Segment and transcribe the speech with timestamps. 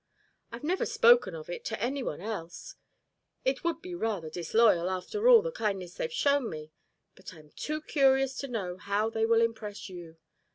[0.51, 2.75] I've never spoken of it to anyone else;
[3.45, 6.71] it would be rather disloyal, after all the kindness they've shown me;
[7.13, 10.17] but I'm too curious to know how they will impress you.